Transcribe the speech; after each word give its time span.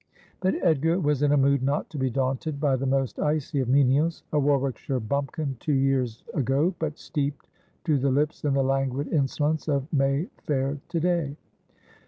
But 0.39 0.55
Edgar 0.63 0.99
was 0.99 1.21
in 1.21 1.31
a 1.31 1.37
mood 1.37 1.61
not 1.61 1.91
to 1.91 1.99
be 1.99 2.09
daunted 2.09 2.59
by 2.59 2.75
the 2.75 2.87
most 2.87 3.19
icy 3.19 3.59
232 3.59 3.61
Asphodel. 3.61 3.61
of 3.61 3.69
menials— 3.69 4.23
a 4.33 4.39
Warwickshire 4.39 4.99
bumpkin 4.99 5.57
two 5.59 5.73
years 5.73 6.23
ago, 6.33 6.73
but 6.79 6.97
steeped 6.97 7.47
to 7.83 7.99
the 7.99 8.09
lips 8.09 8.43
in 8.43 8.55
the 8.55 8.63
languid 8.63 9.09
insolence 9.09 9.67
of 9.67 9.93
May 9.93 10.25
Fair 10.37 10.79
to 10.89 10.99
day. 10.99 11.37